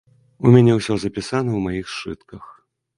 [0.45, 2.43] У мяне ўсё запісана ў маіх сшытках.